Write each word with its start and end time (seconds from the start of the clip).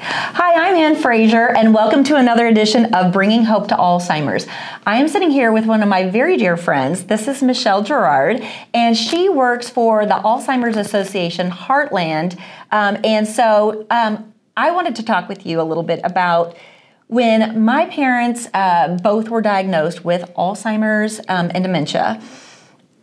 Hi, 0.00 0.68
I'm 0.68 0.74
Anne 0.74 0.96
Fraser, 0.96 1.48
and 1.48 1.74
welcome 1.74 2.04
to 2.04 2.16
another 2.16 2.46
edition 2.46 2.94
of 2.94 3.12
Bringing 3.12 3.44
Hope 3.44 3.68
to 3.68 3.74
Alzheimer's. 3.74 4.46
I 4.86 4.96
am 4.96 5.08
sitting 5.08 5.30
here 5.30 5.52
with 5.52 5.66
one 5.66 5.82
of 5.82 5.88
my 5.88 6.08
very 6.08 6.36
dear 6.36 6.56
friends. 6.56 7.04
This 7.04 7.28
is 7.28 7.42
Michelle 7.42 7.82
Garrard, 7.82 8.42
and 8.72 8.96
she 8.96 9.28
works 9.28 9.68
for 9.70 10.04
the 10.06 10.14
Alzheimer's 10.14 10.76
Association 10.76 11.50
Heartland. 11.50 12.38
Um, 12.72 12.98
and 13.04 13.28
so 13.28 13.86
um, 13.90 14.32
I 14.56 14.70
wanted 14.70 14.96
to 14.96 15.02
talk 15.04 15.28
with 15.28 15.46
you 15.46 15.60
a 15.60 15.64
little 15.64 15.82
bit 15.82 16.00
about 16.02 16.56
when 17.06 17.62
my 17.62 17.86
parents 17.86 18.48
uh, 18.54 18.96
both 19.02 19.28
were 19.28 19.42
diagnosed 19.42 20.04
with 20.04 20.22
Alzheimer's 20.34 21.20
um, 21.28 21.50
and 21.54 21.62
dementia. 21.62 22.20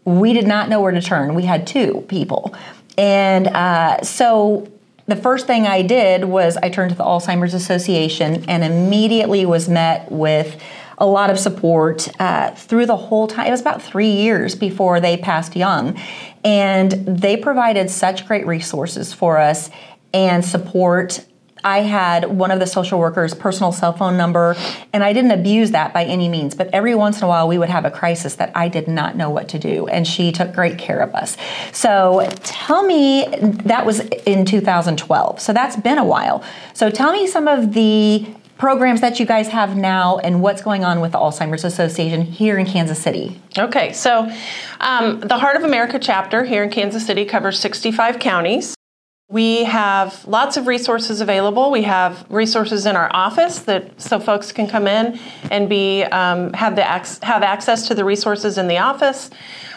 We 0.03 0.33
did 0.33 0.47
not 0.47 0.67
know 0.67 0.81
where 0.81 0.91
to 0.91 1.01
turn. 1.01 1.35
We 1.35 1.43
had 1.43 1.67
two 1.67 2.03
people. 2.07 2.55
And 2.97 3.47
uh, 3.47 4.01
so 4.01 4.67
the 5.11 5.21
first 5.21 5.45
thing 5.45 5.67
I 5.67 5.81
did 5.81 6.23
was 6.23 6.55
I 6.55 6.69
turned 6.69 6.91
to 6.91 6.95
the 6.95 7.03
Alzheimer's 7.03 7.53
Association 7.53 8.45
and 8.47 8.63
immediately 8.63 9.45
was 9.45 9.67
met 9.67 10.09
with 10.09 10.57
a 10.97 11.05
lot 11.05 11.29
of 11.29 11.37
support 11.37 12.07
uh, 12.17 12.51
through 12.51 12.85
the 12.85 12.95
whole 12.95 13.27
time. 13.27 13.47
It 13.47 13.51
was 13.51 13.59
about 13.59 13.81
three 13.81 14.09
years 14.09 14.55
before 14.55 15.01
they 15.01 15.17
passed 15.17 15.53
young. 15.53 15.99
And 16.45 16.91
they 17.05 17.35
provided 17.35 17.89
such 17.89 18.25
great 18.25 18.47
resources 18.47 19.11
for 19.11 19.37
us 19.37 19.69
and 20.13 20.45
support 20.45 21.25
I 21.63 21.79
had 21.79 22.25
one 22.25 22.51
of 22.51 22.59
the 22.59 22.67
social 22.67 22.99
workers' 22.99 23.33
personal 23.33 23.71
cell 23.71 23.93
phone 23.93 24.17
number, 24.17 24.55
and 24.93 25.03
I 25.03 25.13
didn't 25.13 25.31
abuse 25.31 25.71
that 25.71 25.93
by 25.93 26.05
any 26.05 26.29
means. 26.29 26.55
But 26.55 26.69
every 26.73 26.95
once 26.95 27.17
in 27.19 27.23
a 27.23 27.27
while, 27.27 27.47
we 27.47 27.57
would 27.57 27.69
have 27.69 27.85
a 27.85 27.91
crisis 27.91 28.35
that 28.35 28.51
I 28.55 28.67
did 28.67 28.87
not 28.87 29.15
know 29.15 29.29
what 29.29 29.49
to 29.49 29.59
do, 29.59 29.87
and 29.87 30.07
she 30.07 30.31
took 30.31 30.53
great 30.53 30.77
care 30.77 30.99
of 30.99 31.13
us. 31.15 31.37
So 31.71 32.29
tell 32.43 32.83
me, 32.83 33.25
that 33.65 33.85
was 33.85 33.99
in 33.99 34.45
2012. 34.45 35.39
So 35.39 35.53
that's 35.53 35.75
been 35.75 35.97
a 35.97 36.05
while. 36.05 36.43
So 36.73 36.89
tell 36.89 37.11
me 37.11 37.27
some 37.27 37.47
of 37.47 37.73
the 37.73 38.27
programs 38.61 39.01
that 39.01 39.19
you 39.19 39.25
guys 39.25 39.47
have 39.47 39.75
now 39.75 40.19
and 40.19 40.39
what's 40.39 40.61
going 40.61 40.83
on 40.83 41.01
with 41.01 41.13
the 41.13 41.17
Alzheimer's 41.17 41.63
Association 41.63 42.21
here 42.21 42.59
in 42.59 42.65
Kansas 42.67 43.01
City. 43.01 43.41
Okay, 43.57 43.91
so 43.91 44.31
um, 44.79 45.19
the 45.19 45.39
Heart 45.39 45.55
of 45.57 45.63
America 45.63 45.97
chapter 45.97 46.43
here 46.43 46.63
in 46.63 46.69
Kansas 46.69 47.03
City 47.03 47.25
covers 47.25 47.59
65 47.59 48.19
counties. 48.19 48.75
We 49.31 49.63
have 49.63 50.27
lots 50.27 50.57
of 50.57 50.67
resources 50.67 51.21
available. 51.21 51.71
We 51.71 51.83
have 51.83 52.25
resources 52.29 52.85
in 52.85 52.97
our 52.97 53.09
office 53.13 53.59
that 53.59 54.01
so 54.01 54.19
folks 54.19 54.51
can 54.51 54.67
come 54.67 54.87
in 54.87 55.17
and 55.49 55.69
be 55.69 56.03
um, 56.03 56.51
have 56.51 56.75
the 56.75 56.83
have 56.83 57.41
access 57.41 57.87
to 57.87 57.95
the 57.95 58.03
resources 58.03 58.57
in 58.57 58.67
the 58.67 58.79
office. 58.79 59.29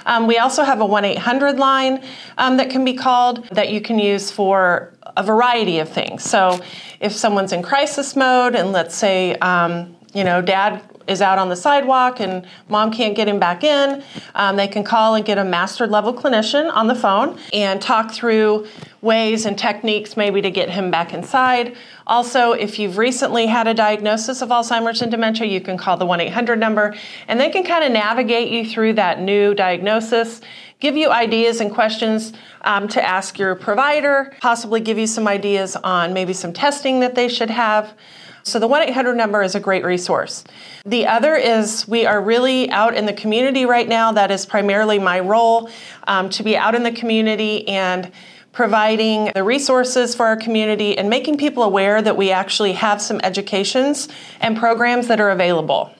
Um, 0.06 0.26
we 0.26 0.38
also 0.38 0.64
have 0.64 0.80
a 0.80 0.84
one 0.84 1.04
eight 1.04 1.18
hundred 1.18 1.60
line 1.60 2.02
um, 2.36 2.56
that 2.56 2.68
can 2.68 2.84
be 2.84 2.94
called 2.94 3.48
that 3.50 3.70
you 3.70 3.80
can 3.80 4.00
use 4.00 4.28
for 4.28 4.92
a 5.16 5.22
variety 5.22 5.78
of 5.78 5.88
things. 5.88 6.24
So 6.24 6.58
if 6.98 7.12
someone's 7.12 7.52
in 7.52 7.62
crisis 7.62 8.16
mode 8.16 8.56
and 8.56 8.72
let's 8.72 8.96
say 8.96 9.36
um, 9.36 9.94
you 10.12 10.24
know 10.24 10.42
dad 10.42 10.82
is 11.06 11.20
out 11.20 11.38
on 11.38 11.48
the 11.48 11.56
sidewalk 11.56 12.18
and 12.18 12.46
mom 12.68 12.90
can't 12.90 13.14
get 13.14 13.28
him 13.28 13.38
back 13.38 13.62
in, 13.62 14.02
um, 14.34 14.56
they 14.56 14.66
can 14.66 14.82
call 14.82 15.14
and 15.14 15.24
get 15.24 15.38
a 15.38 15.44
master 15.44 15.86
level 15.86 16.14
clinician 16.14 16.72
on 16.72 16.86
the 16.86 16.94
phone 16.94 17.38
and 17.52 17.80
talk 17.80 18.10
through 18.10 18.66
ways 19.04 19.44
and 19.44 19.56
techniques 19.56 20.16
maybe 20.16 20.40
to 20.40 20.50
get 20.50 20.70
him 20.70 20.90
back 20.90 21.12
inside. 21.12 21.76
Also, 22.06 22.52
if 22.52 22.78
you've 22.78 22.98
recently 22.98 23.46
had 23.46 23.68
a 23.68 23.74
diagnosis 23.74 24.42
of 24.42 24.48
Alzheimer's 24.48 25.02
and 25.02 25.10
dementia, 25.10 25.46
you 25.46 25.60
can 25.60 25.76
call 25.76 25.96
the 25.96 26.06
1 26.06 26.20
800 26.20 26.58
number 26.58 26.94
and 27.28 27.38
they 27.38 27.50
can 27.50 27.62
kind 27.62 27.84
of 27.84 27.92
navigate 27.92 28.50
you 28.50 28.68
through 28.68 28.94
that 28.94 29.20
new 29.20 29.54
diagnosis. 29.54 30.40
Give 30.80 30.96
you 30.96 31.10
ideas 31.10 31.60
and 31.60 31.70
questions 31.70 32.32
um, 32.62 32.88
to 32.88 33.02
ask 33.02 33.38
your 33.38 33.54
provider, 33.54 34.34
possibly 34.40 34.80
give 34.80 34.98
you 34.98 35.06
some 35.06 35.28
ideas 35.28 35.76
on 35.76 36.12
maybe 36.12 36.32
some 36.32 36.52
testing 36.52 37.00
that 37.00 37.14
they 37.14 37.28
should 37.28 37.50
have. 37.50 37.94
So 38.42 38.58
the 38.58 38.68
1 38.68 38.82
800 38.82 39.14
number 39.14 39.42
is 39.42 39.54
a 39.54 39.60
great 39.60 39.84
resource. 39.84 40.44
The 40.84 41.06
other 41.06 41.34
is 41.34 41.88
we 41.88 42.04
are 42.04 42.20
really 42.20 42.70
out 42.70 42.94
in 42.94 43.06
the 43.06 43.12
community 43.14 43.64
right 43.64 43.88
now. 43.88 44.12
That 44.12 44.30
is 44.30 44.44
primarily 44.44 44.98
my 44.98 45.20
role 45.20 45.70
um, 46.06 46.28
to 46.30 46.42
be 46.42 46.54
out 46.54 46.74
in 46.74 46.82
the 46.82 46.92
community 46.92 47.66
and 47.66 48.12
providing 48.54 49.32
the 49.34 49.42
resources 49.42 50.14
for 50.14 50.24
our 50.26 50.36
community 50.36 50.96
and 50.96 51.10
making 51.10 51.36
people 51.36 51.64
aware 51.64 52.00
that 52.00 52.16
we 52.16 52.30
actually 52.30 52.72
have 52.72 53.02
some 53.02 53.20
educations 53.22 54.08
and 54.40 54.56
programs 54.56 55.08
that 55.08 55.20
are 55.20 55.30
available. 55.30 55.92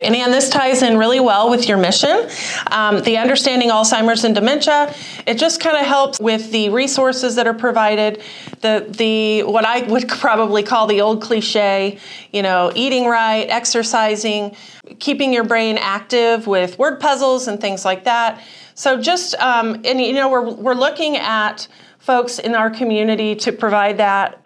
And 0.00 0.14
Anne, 0.14 0.30
this 0.30 0.48
ties 0.48 0.82
in 0.82 0.96
really 0.96 1.18
well 1.18 1.50
with 1.50 1.68
your 1.68 1.76
mission, 1.76 2.28
um, 2.70 3.02
the 3.02 3.16
understanding 3.16 3.70
Alzheimer's 3.70 4.22
and 4.22 4.32
dementia. 4.32 4.94
It 5.26 5.38
just 5.38 5.60
kind 5.60 5.76
of 5.76 5.84
helps 5.84 6.20
with 6.20 6.52
the 6.52 6.68
resources 6.68 7.34
that 7.34 7.48
are 7.48 7.54
provided, 7.54 8.22
the 8.60 8.86
the 8.88 9.42
what 9.42 9.64
I 9.64 9.82
would 9.82 10.08
probably 10.20 10.62
call 10.62 10.86
the 10.86 11.00
old 11.00 11.20
cliche, 11.20 11.98
you 12.32 12.42
know, 12.42 12.70
eating 12.76 13.06
right, 13.06 13.48
exercising, 13.48 14.56
keeping 15.00 15.32
your 15.32 15.44
brain 15.44 15.78
active 15.78 16.46
with 16.46 16.78
word 16.78 17.00
puzzles 17.00 17.48
and 17.48 17.60
things 17.60 17.84
like 17.84 18.04
that. 18.04 18.40
So 18.76 19.00
just 19.00 19.34
um, 19.40 19.82
and 19.84 20.00
you 20.00 20.12
know 20.12 20.30
we're 20.30 20.48
we're 20.48 20.74
looking 20.74 21.16
at 21.16 21.66
folks 21.98 22.38
in 22.38 22.54
our 22.54 22.70
community 22.70 23.34
to 23.36 23.52
provide 23.52 23.98
that 23.98 24.40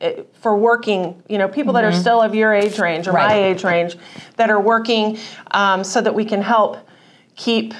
uh, 0.00 0.10
for 0.40 0.56
working, 0.56 1.22
you 1.28 1.38
know, 1.38 1.48
people 1.48 1.72
mm-hmm. 1.72 1.82
that 1.82 1.84
are 1.84 1.90
mm-hmm. 1.90 2.00
still 2.00 2.22
of 2.22 2.34
your 2.34 2.54
age 2.54 2.78
range 2.78 3.06
or 3.06 3.12
right. 3.12 3.28
my 3.28 3.34
age 3.34 3.64
range 3.64 3.96
that 4.36 4.50
are 4.50 4.60
working 4.60 5.18
um, 5.50 5.84
so 5.84 6.00
that 6.00 6.14
we 6.14 6.24
can 6.24 6.40
help 6.40 6.78
keep 7.36 7.74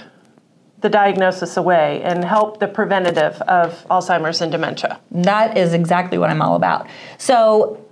the 0.80 0.88
diagnosis 0.88 1.56
away 1.56 2.03
and 2.03 2.25
help 2.25 2.59
the 2.59 2.66
preventative 2.66 3.41
of 3.42 3.86
Alzheimer's 3.91 4.41
and 4.41 4.50
dementia. 4.50 5.00
That 5.10 5.56
is 5.56 5.75
exactly 5.75 6.19
what 6.19 6.30
I'm 6.30 6.41
all 6.41 6.56
about. 6.56 6.88
So, 7.19 7.84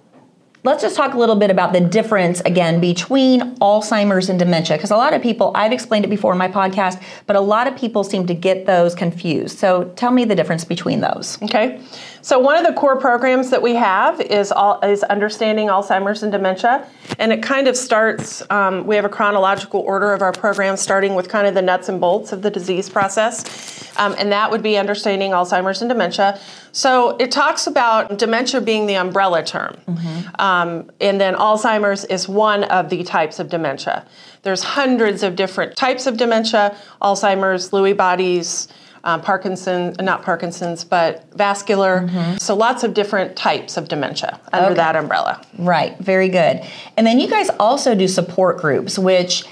let's 0.65 0.83
just 0.83 0.97
talk 0.97 1.15
a 1.15 1.19
little 1.19 1.37
bit 1.37 1.51
about 1.51 1.73
the 1.73 1.81
difference 1.81 2.41
again 2.41 2.81
between 2.81 3.57
Alzheimer's 3.57 4.29
and 4.29 4.39
dementia 4.39 4.77
because 4.77 4.91
a 4.91 4.97
lot 4.97 5.15
of 5.15 5.23
people 5.23 5.53
I've 5.55 5.73
explained 5.73 6.05
it 6.05 6.09
before 6.09 6.33
in 6.33 6.39
my 6.39 6.49
podcast 6.49 7.03
but 7.27 7.37
a 7.37 7.41
lot 7.41 7.67
of 7.67 7.77
people 7.77 8.05
seem 8.05 8.27
to 8.27 8.35
get 8.35 8.67
those 8.67 8.95
confused. 8.95 9.59
So 9.59 9.85
tell 9.97 10.11
me 10.11 10.25
the 10.25 10.35
difference 10.35 10.65
between 10.65 11.01
those. 11.01 11.41
Okay 11.43 11.81
so 12.29 12.39
one 12.39 12.59
of 12.59 12.67
the 12.67 12.79
core 12.79 12.97
programs 12.97 13.49
that 13.49 13.63
we 13.63 13.75
have 13.77 14.21
is 14.21 14.53
all, 14.53 14.79
is 14.83 15.03
understanding 15.03 15.69
Alzheimer's 15.69 16.23
and 16.23 16.31
dementia, 16.31 16.87
and 17.19 17.33
it 17.33 17.43
kind 17.43 17.67
of 17.67 17.75
starts. 17.75 18.43
Um, 18.51 18.87
we 18.87 18.97
have 18.97 19.07
a 19.07 19.09
chronological 19.09 19.81
order 19.81 20.13
of 20.13 20.21
our 20.21 20.33
program, 20.33 20.77
starting 20.77 21.15
with 21.15 21.31
kind 21.31 21.47
of 21.47 21.55
the 21.55 21.63
nuts 21.63 21.89
and 21.89 21.99
bolts 21.99 22.33
of 22.33 22.43
the 22.43 22.51
disease 22.51 22.91
process, 22.91 23.91
um, 23.97 24.15
and 24.19 24.31
that 24.31 24.51
would 24.51 24.63
be 24.63 24.77
understanding 24.77 25.31
Alzheimer's 25.31 25.81
and 25.81 25.89
dementia. 25.89 26.39
So 26.73 27.17
it 27.17 27.33
talks 27.33 27.67
about 27.67 28.19
dementia 28.19 28.61
being 28.61 28.85
the 28.85 28.97
umbrella 28.97 29.43
term, 29.43 29.79
mm-hmm. 29.89 30.39
um, 30.39 30.91
and 31.01 31.19
then 31.19 31.35
Alzheimer's 31.35 32.05
is 32.05 32.29
one 32.29 32.65
of 32.65 32.91
the 32.91 33.05
types 33.05 33.39
of 33.39 33.49
dementia. 33.49 34.07
There's 34.43 34.63
hundreds 34.63 35.23
of 35.23 35.35
different 35.35 35.77
types 35.77 36.07
of 36.07 36.19
dementia: 36.19 36.77
Alzheimer's, 37.01 37.71
Lewy 37.71 37.97
bodies 37.97 38.69
um, 39.05 39.21
Parkinson, 39.21 39.95
not 40.01 40.23
Parkinson's, 40.23 40.85
but 40.85 41.25
vascular. 41.35 42.01
Mm-hmm. 42.01 42.37
So 42.39 42.55
lots 42.55 42.85
of 42.85 42.95
different 42.95 43.37
types 43.37 43.77
of 43.77 43.89
dementia 43.89 44.41
under 44.53 44.67
okay. 44.67 44.75
that 44.75 44.97
umbrella. 44.97 45.45
Right, 45.59 45.99
very 45.99 46.29
good. 46.29 46.63
And 46.97 47.07
then 47.07 47.19
you 47.21 47.29
guys 47.29 47.51
also 47.59 47.95
do 47.95 48.09
support 48.09 48.59
groups, 48.59 48.99
which 48.99 49.45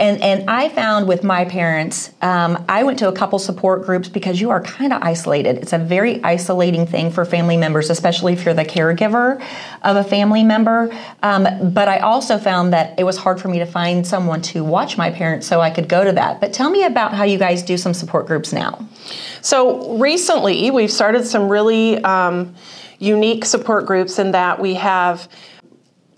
and 0.00 0.22
and 0.22 0.50
I 0.50 0.68
found 0.70 1.06
with 1.06 1.22
my 1.22 1.44
parents, 1.44 2.10
um, 2.22 2.64
I 2.68 2.82
went 2.82 2.98
to 3.00 3.08
a 3.08 3.12
couple 3.12 3.38
support 3.38 3.84
groups 3.84 4.08
because 4.08 4.40
you 4.40 4.50
are 4.50 4.62
kind 4.62 4.92
of 4.92 5.02
isolated. 5.02 5.58
It's 5.58 5.72
a 5.72 5.78
very 5.78 6.22
isolating 6.24 6.86
thing 6.86 7.10
for 7.10 7.24
family 7.24 7.56
members, 7.56 7.90
especially 7.90 8.32
if 8.32 8.44
you're 8.44 8.54
the 8.54 8.64
caregiver 8.64 9.44
of 9.82 9.96
a 9.96 10.04
family 10.04 10.42
member. 10.42 10.90
Um, 11.22 11.72
but 11.72 11.88
I 11.88 11.98
also 11.98 12.38
found 12.38 12.72
that 12.72 12.98
it 12.98 13.04
was 13.04 13.18
hard 13.18 13.40
for 13.40 13.48
me 13.48 13.58
to 13.58 13.66
find 13.66 14.06
someone 14.06 14.40
to 14.42 14.64
watch 14.64 14.96
my 14.96 15.10
parents, 15.10 15.46
so 15.46 15.60
I 15.60 15.70
could 15.70 15.88
go 15.88 16.02
to 16.02 16.12
that. 16.12 16.40
But 16.40 16.52
tell 16.52 16.70
me 16.70 16.84
about 16.84 17.12
how 17.12 17.24
you 17.24 17.38
guys 17.38 17.62
do 17.62 17.76
some 17.76 17.94
support 17.94 18.26
groups 18.26 18.52
now. 18.52 18.88
So 19.42 19.98
recently, 19.98 20.70
we've 20.70 20.90
started 20.90 21.26
some 21.26 21.48
really 21.48 22.02
um, 22.02 22.54
unique 22.98 23.44
support 23.44 23.86
groups 23.86 24.18
in 24.18 24.32
that 24.32 24.60
we 24.60 24.74
have 24.74 25.28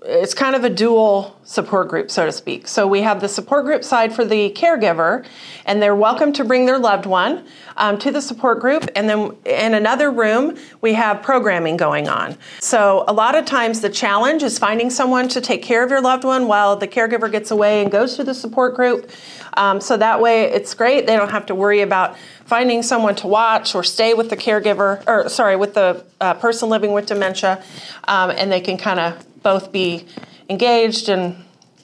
it's 0.05 0.35
kind 0.35 0.57
of 0.57 0.65
a 0.65 0.71
dual 0.71 1.39
support 1.45 1.89
group, 1.89 2.11
so 2.11 2.27
to 2.27 2.33
speak. 2.33 2.67
So 2.67 2.87
we 2.87 3.03
have 3.03 3.21
the 3.21 3.29
support 3.29 3.65
group 3.65 3.85
side 3.85 4.13
for 4.13 4.25
the 4.25 4.51
caregiver, 4.51 5.25
and 5.65 5.81
they're 5.81 5.95
welcome 5.95 6.33
to 6.35 6.45
bring 6.45 6.67
their 6.67 6.79
loved 6.79 7.07
one 7.07 7.45
um, 7.77 7.99
to 7.99 8.11
the 8.11 8.21
support 8.21 8.61
group. 8.61 8.89
And 8.97 9.09
then 9.09 9.37
in 9.45 9.75
another 9.75 10.11
room, 10.11 10.57
we 10.81 10.95
have 10.95 11.23
programming 11.23 11.77
going 11.77 12.09
on. 12.09 12.37
So 12.61 13.05
a 13.07 13.13
lot 13.13 13.37
of 13.37 13.45
times 13.45 13.81
the 13.81 13.91
challenge 13.91 14.43
is 14.43 14.59
finding 14.59 14.91
someone 14.91 15.29
to 15.29 15.41
take 15.41 15.63
care 15.63 15.85
of 15.85 15.91
your 15.91 16.01
loved 16.01 16.25
one 16.25 16.49
while 16.49 16.75
the 16.77 16.89
caregiver 16.89 17.31
gets 17.31 17.51
away 17.51 17.83
and 17.83 17.91
goes 17.91 18.17
to 18.17 18.25
the 18.25 18.35
support 18.35 18.75
group. 18.75 19.11
Um, 19.55 19.81
so 19.81 19.97
that 19.99 20.21
way 20.21 20.45
it's 20.45 20.75
great. 20.75 21.07
They 21.07 21.17
don't 21.17 21.31
have 21.31 21.47
to 21.47 21.55
worry 21.55 21.83
about 21.83 22.17
finding 22.45 22.83
someone 22.83 23.15
to 23.17 23.27
watch 23.27 23.75
or 23.75 23.85
stay 23.85 24.15
with 24.15 24.31
the 24.31 24.37
caregiver, 24.37 25.03
or 25.07 25.29
sorry, 25.29 25.57
with 25.57 25.75
the 25.75 26.05
uh, 26.21 26.35
person 26.35 26.69
living 26.69 26.93
with 26.93 27.07
dementia, 27.07 27.63
um, 28.05 28.31
and 28.31 28.51
they 28.51 28.61
can 28.61 28.77
kind 28.77 28.99
of 28.99 29.25
both 29.43 29.73
be 29.73 30.07
engaged 30.49 31.09
and 31.09 31.37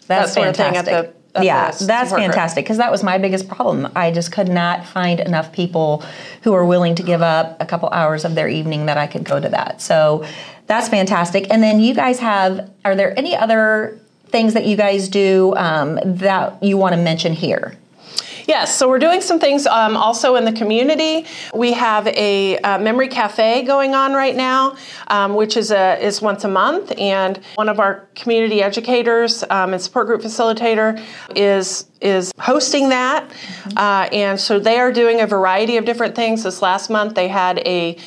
that's 0.06 0.34
that 0.34 0.34
sort 0.34 0.56
fantastic. 0.56 0.78
of 0.78 0.84
thing 0.86 0.94
at 0.94 1.14
the 1.14 1.18
yeah, 1.44 1.70
that's 1.70 2.10
fantastic 2.10 2.64
because 2.64 2.78
that 2.78 2.90
was 2.90 3.04
my 3.04 3.18
biggest 3.18 3.48
problem. 3.48 3.92
I 3.94 4.10
just 4.10 4.32
could 4.32 4.48
not 4.48 4.86
find 4.86 5.20
enough 5.20 5.52
people 5.52 6.02
who 6.42 6.52
were 6.52 6.64
willing 6.64 6.94
to 6.96 7.02
give 7.02 7.22
up 7.22 7.60
a 7.60 7.66
couple 7.66 7.90
hours 7.90 8.24
of 8.24 8.34
their 8.34 8.48
evening 8.48 8.86
that 8.86 8.98
I 8.98 9.06
could 9.06 9.24
go 9.24 9.38
to 9.38 9.48
that. 9.50 9.80
So 9.80 10.24
That's 10.68 10.88
fantastic. 10.88 11.50
And 11.50 11.62
then 11.62 11.80
you 11.80 11.94
guys 11.94 12.20
have, 12.20 12.70
are 12.84 12.94
there 12.94 13.18
any 13.18 13.34
other 13.34 13.98
things 14.26 14.52
that 14.52 14.66
you 14.66 14.76
guys 14.76 15.08
do 15.08 15.54
um, 15.56 15.98
that 16.04 16.62
you 16.62 16.76
want 16.76 16.94
to 16.94 17.00
mention 17.00 17.32
here? 17.32 17.74
Yes, 18.48 18.74
so 18.74 18.88
we're 18.88 18.98
doing 18.98 19.20
some 19.20 19.38
things 19.38 19.66
um, 19.66 19.94
also 19.94 20.36
in 20.36 20.46
the 20.46 20.52
community. 20.52 21.26
We 21.52 21.74
have 21.74 22.06
a, 22.06 22.56
a 22.56 22.78
memory 22.78 23.08
cafe 23.08 23.62
going 23.62 23.94
on 23.94 24.14
right 24.14 24.34
now, 24.34 24.74
um, 25.08 25.34
which 25.34 25.58
is 25.58 25.70
a 25.70 26.02
is 26.02 26.22
once 26.22 26.44
a 26.44 26.48
month, 26.48 26.90
and 26.98 27.38
one 27.56 27.68
of 27.68 27.78
our 27.78 28.08
community 28.14 28.62
educators 28.62 29.44
um, 29.50 29.74
and 29.74 29.82
support 29.82 30.06
group 30.06 30.22
facilitator 30.22 30.98
is 31.36 31.90
is 32.00 32.32
hosting 32.40 32.88
that, 32.88 33.28
mm-hmm. 33.28 33.76
uh, 33.76 34.08
and 34.14 34.40
so 34.40 34.58
they 34.58 34.78
are 34.78 34.92
doing 34.92 35.20
a 35.20 35.26
variety 35.26 35.76
of 35.76 35.84
different 35.84 36.14
things. 36.14 36.42
This 36.42 36.62
last 36.62 36.88
month, 36.88 37.14
they 37.16 37.28
had 37.28 37.58
a 37.66 37.98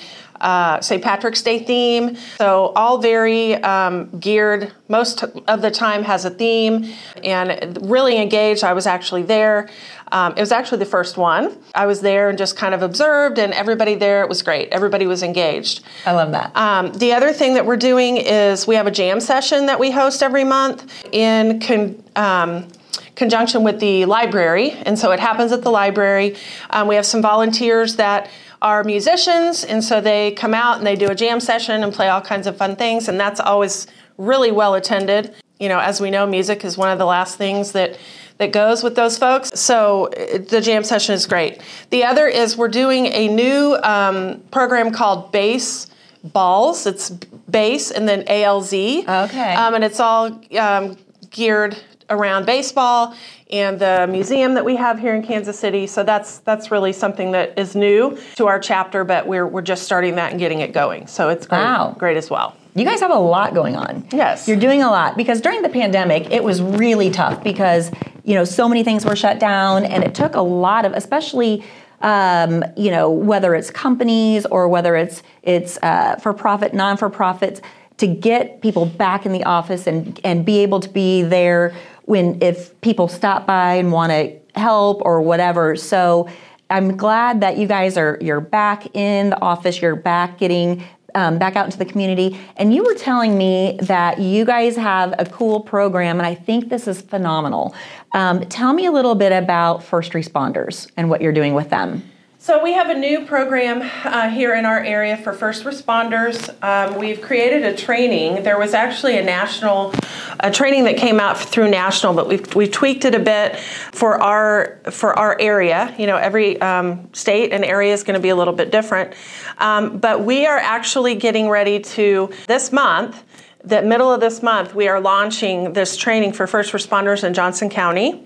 uh, 0.41 0.81
St. 0.81 1.01
Patrick's 1.01 1.41
Day 1.41 1.59
theme. 1.59 2.17
So, 2.37 2.73
all 2.75 2.97
very 2.97 3.55
um, 3.55 4.09
geared, 4.19 4.73
most 4.87 5.23
of 5.23 5.61
the 5.61 5.71
time 5.71 6.03
has 6.03 6.25
a 6.25 6.29
theme 6.29 6.93
and 7.23 7.77
really 7.89 8.17
engaged. 8.17 8.63
I 8.63 8.73
was 8.73 8.87
actually 8.87 9.23
there. 9.23 9.69
Um, 10.11 10.33
it 10.35 10.41
was 10.41 10.51
actually 10.51 10.79
the 10.79 10.85
first 10.85 11.15
one. 11.15 11.57
I 11.73 11.85
was 11.85 12.01
there 12.01 12.27
and 12.29 12.37
just 12.37 12.57
kind 12.57 12.73
of 12.73 12.81
observed, 12.81 13.39
and 13.39 13.53
everybody 13.53 13.95
there, 13.95 14.23
it 14.23 14.29
was 14.29 14.41
great. 14.41 14.69
Everybody 14.69 15.07
was 15.07 15.23
engaged. 15.23 15.83
I 16.05 16.11
love 16.11 16.31
that. 16.31 16.55
Um, 16.55 16.91
the 16.93 17.13
other 17.13 17.31
thing 17.31 17.53
that 17.53 17.65
we're 17.65 17.77
doing 17.77 18.17
is 18.17 18.67
we 18.67 18.75
have 18.75 18.87
a 18.87 18.91
jam 18.91 19.21
session 19.21 19.67
that 19.67 19.79
we 19.79 19.91
host 19.91 20.21
every 20.21 20.43
month 20.43 20.91
in 21.13 21.61
con- 21.61 22.03
um, 22.17 22.67
conjunction 23.15 23.63
with 23.63 23.79
the 23.79 24.05
library, 24.05 24.71
and 24.71 24.99
so 24.99 25.11
it 25.11 25.19
happens 25.19 25.51
at 25.53 25.61
the 25.61 25.71
library. 25.71 26.35
Um, 26.71 26.87
we 26.87 26.95
have 26.95 27.05
some 27.05 27.21
volunteers 27.21 27.95
that 27.95 28.29
are 28.61 28.83
musicians, 28.83 29.63
and 29.63 29.83
so 29.83 30.01
they 30.01 30.31
come 30.31 30.53
out 30.53 30.77
and 30.77 30.85
they 30.85 30.95
do 30.95 31.09
a 31.09 31.15
jam 31.15 31.39
session 31.39 31.83
and 31.83 31.93
play 31.93 32.09
all 32.09 32.21
kinds 32.21 32.47
of 32.47 32.57
fun 32.57 32.75
things, 32.75 33.07
and 33.07 33.19
that's 33.19 33.39
always 33.39 33.87
really 34.17 34.51
well 34.51 34.75
attended. 34.75 35.33
You 35.59 35.69
know, 35.69 35.79
as 35.79 36.01
we 36.01 36.09
know, 36.09 36.25
music 36.25 36.63
is 36.63 36.77
one 36.77 36.89
of 36.89 36.99
the 36.99 37.05
last 37.05 37.37
things 37.37 37.71
that 37.73 37.97
that 38.37 38.51
goes 38.51 38.81
with 38.81 38.95
those 38.95 39.19
folks. 39.19 39.51
So 39.59 40.09
the 40.49 40.61
jam 40.61 40.83
session 40.83 41.13
is 41.13 41.27
great. 41.27 41.61
The 41.91 42.03
other 42.03 42.27
is 42.27 42.57
we're 42.57 42.69
doing 42.69 43.05
a 43.05 43.27
new 43.27 43.77
um, 43.83 44.41
program 44.49 44.91
called 44.91 45.31
Base 45.31 45.85
Balls. 46.23 46.87
It's 46.87 47.11
base 47.11 47.91
and 47.91 48.09
then 48.09 48.23
ALZ. 48.23 48.73
Okay. 49.07 49.53
Um, 49.53 49.75
and 49.75 49.83
it's 49.83 49.99
all 49.99 50.41
um, 50.57 50.97
geared 51.29 51.77
around 52.11 52.45
baseball 52.45 53.15
and 53.49 53.79
the 53.79 54.07
museum 54.09 54.53
that 54.53 54.63
we 54.63 54.75
have 54.75 54.99
here 54.99 55.15
in 55.15 55.23
Kansas 55.23 55.57
City. 55.57 55.87
So 55.87 56.03
that's 56.03 56.39
that's 56.39 56.69
really 56.69 56.93
something 56.93 57.31
that 57.31 57.57
is 57.57 57.75
new 57.75 58.17
to 58.35 58.47
our 58.47 58.59
chapter, 58.59 59.03
but 59.03 59.27
we're 59.27 59.47
we're 59.47 59.61
just 59.61 59.83
starting 59.83 60.15
that 60.15 60.31
and 60.31 60.39
getting 60.39 60.59
it 60.59 60.73
going. 60.73 61.07
So 61.07 61.29
it's 61.29 61.47
great, 61.47 61.59
wow. 61.59 61.95
great 61.97 62.17
as 62.17 62.29
well. 62.29 62.55
You 62.73 62.85
guys 62.85 63.01
have 63.01 63.11
a 63.11 63.19
lot 63.19 63.53
going 63.53 63.75
on. 63.75 64.07
Yes. 64.13 64.47
You're 64.47 64.59
doing 64.59 64.81
a 64.81 64.89
lot 64.89 65.17
because 65.17 65.41
during 65.41 65.61
the 65.61 65.69
pandemic, 65.69 66.31
it 66.31 66.41
was 66.41 66.61
really 66.61 67.09
tough 67.09 67.43
because, 67.43 67.91
you 68.23 68.33
know, 68.33 68.45
so 68.45 68.69
many 68.69 68.81
things 68.83 69.03
were 69.03 69.15
shut 69.15 69.39
down 69.39 69.83
and 69.83 70.05
it 70.05 70.15
took 70.15 70.35
a 70.35 70.41
lot 70.41 70.85
of, 70.85 70.93
especially, 70.93 71.65
um, 71.99 72.63
you 72.77 72.89
know, 72.89 73.09
whether 73.11 73.55
it's 73.55 73.69
companies 73.69 74.45
or 74.45 74.69
whether 74.69 74.95
it's, 74.95 75.21
it's 75.43 75.77
uh, 75.83 76.15
for 76.15 76.33
profit, 76.33 76.73
non 76.73 76.95
for 76.95 77.09
profits, 77.09 77.59
to 77.97 78.07
get 78.07 78.61
people 78.61 78.85
back 78.85 79.25
in 79.25 79.33
the 79.33 79.43
office 79.43 79.85
and, 79.85 80.19
and 80.23 80.45
be 80.45 80.59
able 80.59 80.79
to 80.79 80.89
be 80.89 81.23
there 81.23 81.75
when, 82.11 82.41
if 82.41 82.79
people 82.81 83.07
stop 83.07 83.47
by 83.47 83.75
and 83.75 83.91
want 83.91 84.11
to 84.11 84.37
help 84.59 85.01
or 85.03 85.21
whatever. 85.21 85.75
So, 85.75 86.29
I'm 86.69 86.95
glad 86.95 87.41
that 87.41 87.57
you 87.57 87.67
guys 87.67 87.97
are 87.97 88.17
you're 88.21 88.39
back 88.39 88.95
in 88.95 89.31
the 89.31 89.41
office. 89.41 89.81
You're 89.81 89.97
back 89.97 90.37
getting 90.37 90.81
um, 91.15 91.37
back 91.37 91.55
out 91.55 91.65
into 91.65 91.77
the 91.77 91.85
community. 91.85 92.39
And 92.57 92.73
you 92.73 92.83
were 92.83 92.95
telling 92.95 93.37
me 93.37 93.77
that 93.81 94.19
you 94.19 94.45
guys 94.45 94.75
have 94.75 95.13
a 95.19 95.25
cool 95.25 95.61
program, 95.61 96.19
and 96.19 96.25
I 96.25 96.35
think 96.35 96.69
this 96.69 96.87
is 96.87 97.01
phenomenal. 97.01 97.75
Um, 98.13 98.41
tell 98.47 98.73
me 98.73 98.85
a 98.85 98.91
little 98.91 99.15
bit 99.15 99.31
about 99.31 99.83
first 99.83 100.13
responders 100.13 100.89
and 100.97 101.09
what 101.09 101.21
you're 101.21 101.33
doing 101.33 101.53
with 101.53 101.69
them. 101.69 102.09
So, 102.43 102.63
we 102.63 102.73
have 102.73 102.89
a 102.89 102.95
new 102.95 103.27
program 103.27 103.83
uh, 104.03 104.27
here 104.31 104.55
in 104.55 104.65
our 104.65 104.83
area 104.83 105.15
for 105.15 105.31
first 105.31 105.63
responders. 105.63 106.49
Um, 106.63 106.97
we've 106.97 107.21
created 107.21 107.63
a 107.63 107.75
training. 107.77 108.41
There 108.41 108.57
was 108.57 108.73
actually 108.73 109.19
a 109.19 109.23
national 109.23 109.93
a 110.39 110.49
training 110.49 110.85
that 110.85 110.97
came 110.97 111.19
out 111.19 111.37
through 111.37 111.69
national, 111.69 112.15
but 112.15 112.27
we've, 112.27 112.55
we 112.55 112.67
tweaked 112.67 113.05
it 113.05 113.13
a 113.13 113.19
bit 113.19 113.57
for 113.57 114.19
our 114.19 114.79
for 114.89 115.13
our 115.19 115.39
area. 115.39 115.93
You 115.99 116.07
know, 116.07 116.17
every 116.17 116.59
um, 116.61 117.13
state 117.13 117.53
and 117.53 117.63
area 117.63 117.93
is 117.93 118.01
going 118.01 118.15
to 118.15 118.19
be 118.19 118.29
a 118.29 118.35
little 118.35 118.55
bit 118.55 118.71
different. 118.71 119.13
Um, 119.59 119.99
but 119.99 120.25
we 120.25 120.47
are 120.47 120.57
actually 120.57 121.13
getting 121.13 121.47
ready 121.47 121.79
to 121.79 122.33
this 122.47 122.71
month. 122.71 123.23
The 123.63 123.83
middle 123.83 124.11
of 124.11 124.19
this 124.19 124.41
month, 124.41 124.73
we 124.73 124.87
are 124.87 124.99
launching 124.99 125.73
this 125.73 125.95
training 125.95 126.33
for 126.33 126.47
first 126.47 126.73
responders 126.73 127.23
in 127.23 127.35
Johnson 127.35 127.69
County 127.69 128.25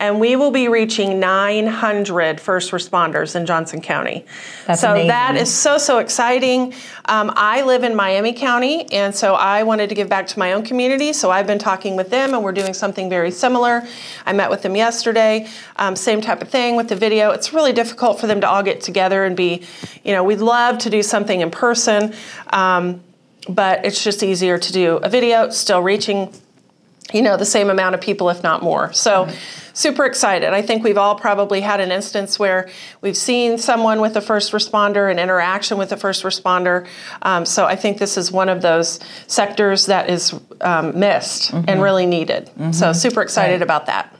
and 0.00 0.18
we 0.18 0.34
will 0.34 0.50
be 0.50 0.66
reaching 0.66 1.20
900 1.20 2.40
first 2.40 2.72
responders 2.72 3.36
in 3.36 3.44
Johnson 3.44 3.82
County. 3.82 4.24
That's 4.66 4.80
so 4.80 4.92
amazing. 4.92 5.08
that 5.08 5.36
is 5.36 5.52
so 5.52 5.76
so 5.76 5.98
exciting. 5.98 6.72
Um, 7.04 7.30
I 7.36 7.62
live 7.62 7.84
in 7.84 7.94
Miami 7.94 8.32
County, 8.32 8.90
and 8.92 9.14
so 9.14 9.34
I 9.34 9.62
wanted 9.62 9.90
to 9.90 9.94
give 9.94 10.08
back 10.08 10.26
to 10.28 10.38
my 10.38 10.54
own 10.54 10.64
community. 10.64 11.12
So 11.12 11.30
I've 11.30 11.46
been 11.46 11.58
talking 11.58 11.96
with 11.96 12.08
them, 12.08 12.32
and 12.32 12.42
we're 12.42 12.52
doing 12.52 12.72
something 12.72 13.10
very 13.10 13.30
similar. 13.30 13.86
I 14.24 14.32
met 14.32 14.48
with 14.48 14.62
them 14.62 14.74
yesterday. 14.74 15.46
Um, 15.76 15.94
same 15.94 16.22
type 16.22 16.40
of 16.40 16.48
thing 16.48 16.76
with 16.76 16.88
the 16.88 16.96
video. 16.96 17.30
It's 17.32 17.52
really 17.52 17.74
difficult 17.74 18.18
for 18.18 18.26
them 18.26 18.40
to 18.40 18.48
all 18.48 18.62
get 18.62 18.80
together 18.80 19.24
and 19.24 19.36
be, 19.36 19.66
you 20.02 20.12
know, 20.12 20.24
we'd 20.24 20.40
love 20.40 20.78
to 20.78 20.90
do 20.90 21.02
something 21.02 21.42
in 21.42 21.50
person. 21.50 22.14
Um, 22.54 23.02
but 23.48 23.84
it's 23.84 24.02
just 24.02 24.22
easier 24.22 24.56
to 24.56 24.72
do 24.72 24.96
a 24.96 25.10
video, 25.10 25.50
still 25.50 25.82
reaching 25.82 26.32
you 27.12 27.22
know 27.22 27.36
the 27.36 27.44
same 27.44 27.70
amount 27.70 27.94
of 27.94 28.00
people 28.00 28.30
if 28.30 28.42
not 28.42 28.62
more 28.62 28.92
so. 28.92 29.28
Super 29.72 30.04
excited 30.04 30.52
i 30.52 30.62
think 30.62 30.82
we've 30.84 30.98
all 30.98 31.14
probably 31.14 31.60
had 31.60 31.80
an 31.80 31.90
instance 31.90 32.38
where 32.38 32.68
we've 33.00 33.16
seen 33.16 33.58
someone 33.58 34.00
with 34.00 34.16
a 34.16 34.20
first 34.20 34.52
responder 34.52 35.10
an 35.10 35.18
interaction 35.18 35.78
with 35.78 35.92
a 35.92 35.96
first 35.96 36.22
responder 36.22 36.86
um, 37.22 37.44
so 37.44 37.66
i 37.66 37.76
think 37.76 37.98
this 37.98 38.16
is 38.16 38.30
one 38.30 38.48
of 38.48 38.62
those 38.62 39.00
sectors 39.26 39.86
that 39.86 40.08
is 40.08 40.34
um, 40.60 40.98
missed 40.98 41.52
mm-hmm. 41.52 41.68
and 41.68 41.82
really 41.82 42.06
needed 42.06 42.46
mm-hmm. 42.46 42.72
so 42.72 42.92
super 42.92 43.22
excited 43.22 43.54
right. 43.54 43.62
about 43.62 43.86
that 43.86 44.14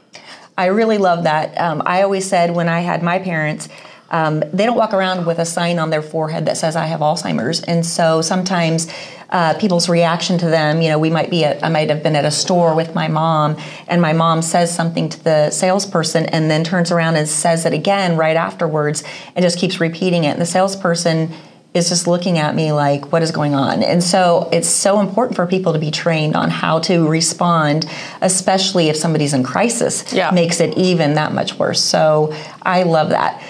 i 0.57 0.65
really 0.67 0.97
love 0.97 1.23
that 1.23 1.57
um, 1.59 1.81
i 1.85 2.01
always 2.01 2.27
said 2.27 2.55
when 2.55 2.69
i 2.69 2.79
had 2.79 3.03
my 3.03 3.19
parents 3.19 3.67
um, 4.11 4.41
they 4.51 4.65
don't 4.65 4.77
walk 4.77 4.93
around 4.93 5.25
with 5.25 5.39
a 5.39 5.45
sign 5.45 5.79
on 5.79 5.89
their 5.89 6.01
forehead 6.01 6.45
that 6.45 6.57
says 6.57 6.75
I 6.75 6.85
have 6.85 6.99
Alzheimer's, 6.99 7.61
and 7.61 7.85
so 7.85 8.21
sometimes 8.21 8.91
uh, 9.31 9.53
people's 9.57 9.87
reaction 9.87 10.37
to 10.39 10.47
them. 10.47 10.81
You 10.81 10.89
know, 10.89 10.99
we 10.99 11.09
might 11.09 11.29
be 11.29 11.45
at, 11.45 11.63
I 11.63 11.69
might 11.69 11.89
have 11.89 12.03
been 12.03 12.15
at 12.15 12.25
a 12.25 12.31
store 12.31 12.75
with 12.75 12.93
my 12.93 13.07
mom, 13.07 13.57
and 13.87 14.01
my 14.01 14.13
mom 14.13 14.41
says 14.41 14.73
something 14.73 15.09
to 15.09 15.23
the 15.23 15.49
salesperson, 15.49 16.25
and 16.27 16.51
then 16.51 16.63
turns 16.63 16.91
around 16.91 17.15
and 17.15 17.27
says 17.27 17.65
it 17.65 17.73
again 17.73 18.17
right 18.17 18.35
afterwards, 18.35 19.03
and 19.35 19.43
just 19.43 19.57
keeps 19.57 19.79
repeating 19.79 20.25
it. 20.25 20.29
And 20.29 20.41
the 20.41 20.45
salesperson 20.45 21.31
is 21.73 21.87
just 21.87 22.05
looking 22.05 22.37
at 22.37 22.53
me 22.53 22.73
like, 22.73 23.13
what 23.13 23.23
is 23.23 23.31
going 23.31 23.55
on? 23.55 23.81
And 23.81 24.03
so 24.03 24.49
it's 24.51 24.67
so 24.67 24.99
important 24.99 25.37
for 25.37 25.47
people 25.47 25.71
to 25.71 25.79
be 25.79 25.89
trained 25.89 26.35
on 26.35 26.49
how 26.49 26.79
to 26.79 27.07
respond, 27.07 27.89
especially 28.21 28.89
if 28.89 28.97
somebody's 28.97 29.33
in 29.33 29.43
crisis, 29.43 30.11
yeah. 30.11 30.31
makes 30.31 30.59
it 30.59 30.77
even 30.77 31.13
that 31.13 31.31
much 31.31 31.57
worse. 31.57 31.81
So 31.81 32.35
I 32.61 32.83
love 32.83 33.09
that. 33.09 33.41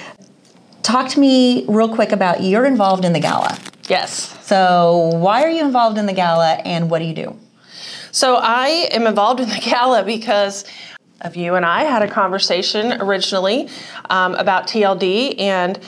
Talk 0.84 1.10
to 1.10 1.20
me 1.20 1.66
real 1.68 1.94
quick 1.94 2.12
about 2.12 2.44
you're 2.44 2.66
involved 2.66 3.06
in 3.06 3.14
the 3.14 3.20
gala. 3.20 3.58
Yes. 3.88 4.38
So, 4.46 5.12
why 5.16 5.44
are 5.44 5.50
you 5.50 5.64
involved 5.64 5.98
in 5.98 6.06
the 6.06 6.14
gala 6.14 6.54
and 6.66 6.90
what 6.90 7.00
do 7.00 7.06
you 7.06 7.14
do? 7.14 7.36
So, 8.12 8.36
I 8.36 8.88
am 8.92 9.08
involved 9.08 9.40
in 9.40 9.50
the 9.50 9.60
gala 9.64 10.04
because 10.04 10.66
of 11.22 11.36
you 11.36 11.56
and 11.56 11.66
I 11.66 11.84
had 11.84 12.02
a 12.02 12.08
conversation 12.08 13.02
originally 13.02 13.70
um, 14.10 14.36
about 14.36 14.68
TLD, 14.68 15.40
and 15.40 15.80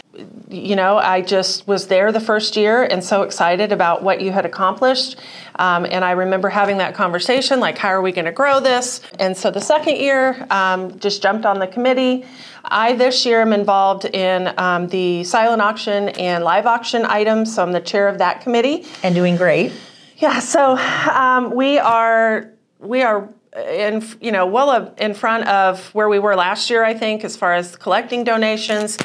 you 0.50 0.76
know, 0.76 0.98
I 0.98 1.22
just 1.22 1.68
was 1.68 1.88
there 1.88 2.12
the 2.12 2.20
first 2.20 2.56
year 2.56 2.84
and 2.84 3.04
so 3.04 3.24
excited 3.24 3.72
about 3.72 4.04
what 4.04 4.22
you 4.22 4.32
had 4.32 4.46
accomplished. 4.46 5.18
Um, 5.56 5.86
and 5.90 6.06
I 6.06 6.12
remember 6.12 6.50
having 6.50 6.78
that 6.78 6.94
conversation 6.94 7.60
like, 7.60 7.78
how 7.78 7.90
are 7.90 8.02
we 8.02 8.12
going 8.12 8.26
to 8.26 8.32
grow 8.32 8.60
this? 8.60 9.02
And 9.18 9.36
so 9.36 9.50
the 9.50 9.62
second 9.62 9.98
year, 9.98 10.46
um, 10.52 11.00
just 11.00 11.24
jumped 11.24 11.46
on 11.46 11.58
the 11.58 11.68
committee. 11.68 12.26
I 12.66 12.94
this 12.94 13.26
year 13.26 13.42
am 13.42 13.52
involved 13.52 14.06
in 14.06 14.54
um, 14.58 14.88
the 14.88 15.24
silent 15.24 15.62
auction 15.62 16.10
and 16.10 16.44
live 16.44 16.66
auction 16.68 17.06
items, 17.06 17.56
so 17.56 17.64
I'm 17.64 17.72
the 17.72 17.82
chair 17.82 18.08
of 18.08 18.20
that 18.20 18.42
committee. 18.42 18.86
And 19.02 19.16
doing 19.16 19.36
great. 19.36 19.74
Yeah, 20.18 20.40
so 20.40 20.78
um, 21.12 21.56
we 21.56 21.80
are 21.80 22.52
we 22.80 23.02
are 23.02 23.30
in 23.56 24.04
you 24.20 24.32
know 24.32 24.46
well 24.46 24.94
in 24.98 25.14
front 25.14 25.48
of 25.48 25.94
where 25.94 26.10
we 26.10 26.20
were 26.20 26.36
last 26.36 26.70
year, 26.70 26.84
I 26.84 26.94
think, 26.94 27.24
as 27.24 27.36
far 27.36 27.54
as 27.54 27.76
collecting 27.76 28.24
donations. 28.24 28.98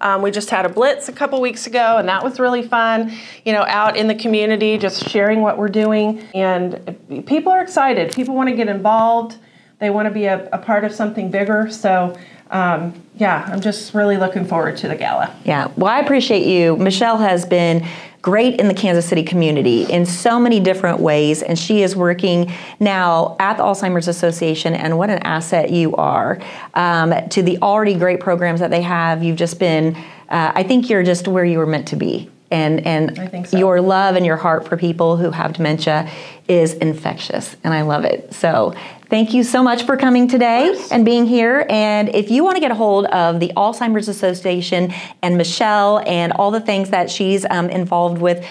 Um, 0.00 0.20
we 0.20 0.30
just 0.30 0.50
had 0.50 0.66
a 0.66 0.68
blitz 0.68 1.08
a 1.08 1.12
couple 1.12 1.40
weeks 1.40 1.66
ago, 1.66 1.96
and 1.96 2.08
that 2.08 2.22
was 2.22 2.38
really 2.38 2.62
fun. 2.62 3.12
You 3.44 3.52
know, 3.52 3.62
out 3.62 3.96
in 3.96 4.08
the 4.08 4.14
community, 4.14 4.78
just 4.78 5.08
sharing 5.08 5.40
what 5.40 5.58
we're 5.58 5.68
doing, 5.68 6.20
and 6.34 7.24
people 7.26 7.50
are 7.50 7.62
excited. 7.62 8.14
People 8.14 8.34
want 8.34 8.48
to 8.48 8.56
get 8.56 8.68
involved. 8.68 9.38
They 9.78 9.90
want 9.90 10.06
to 10.06 10.12
be 10.12 10.24
a, 10.24 10.48
a 10.50 10.58
part 10.58 10.84
of 10.84 10.92
something 10.92 11.30
bigger. 11.30 11.70
So 11.70 12.16
um, 12.50 12.94
yeah, 13.16 13.48
I'm 13.50 13.60
just 13.60 13.94
really 13.94 14.16
looking 14.16 14.44
forward 14.44 14.76
to 14.78 14.88
the 14.88 14.96
gala. 14.96 15.34
Yeah, 15.44 15.72
well, 15.76 15.92
I 15.92 16.00
appreciate 16.00 16.46
you. 16.46 16.76
Michelle 16.76 17.18
has 17.18 17.44
been 17.44 17.86
great 18.26 18.58
in 18.58 18.66
the 18.66 18.74
Kansas 18.74 19.06
City 19.06 19.22
community 19.22 19.84
in 19.84 20.04
so 20.04 20.40
many 20.40 20.58
different 20.58 20.98
ways. 20.98 21.44
And 21.44 21.56
she 21.56 21.84
is 21.84 21.94
working 21.94 22.52
now 22.80 23.36
at 23.38 23.56
the 23.56 23.62
Alzheimer's 23.62 24.08
Association, 24.08 24.74
and 24.74 24.98
what 24.98 25.10
an 25.10 25.20
asset 25.20 25.70
you 25.70 25.94
are 25.94 26.40
um, 26.74 27.14
to 27.28 27.40
the 27.40 27.56
already 27.62 27.94
great 27.94 28.18
programs 28.18 28.58
that 28.58 28.70
they 28.70 28.82
have. 28.82 29.22
You've 29.22 29.36
just 29.36 29.60
been, 29.60 29.94
uh, 30.28 30.50
I 30.56 30.64
think 30.64 30.90
you're 30.90 31.04
just 31.04 31.28
where 31.28 31.44
you 31.44 31.58
were 31.58 31.66
meant 31.66 31.86
to 31.86 31.96
be. 31.96 32.28
And, 32.50 32.86
and 32.86 33.48
so. 33.48 33.58
your 33.58 33.80
love 33.80 34.14
and 34.14 34.24
your 34.24 34.36
heart 34.36 34.68
for 34.68 34.76
people 34.76 35.16
who 35.16 35.30
have 35.30 35.54
dementia 35.54 36.10
is 36.48 36.74
infectious, 36.74 37.56
and 37.64 37.74
I 37.74 37.82
love 37.82 38.04
it. 38.04 38.32
So, 38.32 38.72
thank 39.08 39.34
you 39.34 39.42
so 39.42 39.62
much 39.64 39.82
for 39.82 39.96
coming 39.96 40.28
today 40.28 40.76
and 40.92 41.04
being 41.04 41.26
here. 41.26 41.66
And 41.68 42.08
if 42.14 42.30
you 42.30 42.44
want 42.44 42.56
to 42.56 42.60
get 42.60 42.70
a 42.70 42.76
hold 42.76 43.06
of 43.06 43.40
the 43.40 43.52
Alzheimer's 43.56 44.08
Association 44.08 44.92
and 45.22 45.36
Michelle 45.36 45.98
and 46.06 46.32
all 46.32 46.52
the 46.52 46.60
things 46.60 46.90
that 46.90 47.10
she's 47.10 47.44
um, 47.50 47.68
involved 47.68 48.20
with, 48.20 48.46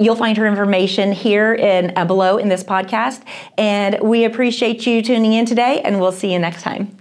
You'll 0.00 0.16
find 0.16 0.38
her 0.38 0.46
information 0.46 1.12
here 1.12 1.52
in 1.52 1.92
uh, 1.94 2.06
below 2.06 2.38
in 2.38 2.48
this 2.48 2.64
podcast. 2.64 3.22
And 3.58 4.00
we 4.00 4.24
appreciate 4.24 4.86
you 4.86 5.02
tuning 5.02 5.34
in 5.34 5.44
today, 5.44 5.82
and 5.82 6.00
we'll 6.00 6.10
see 6.10 6.32
you 6.32 6.38
next 6.38 6.62
time. 6.62 6.99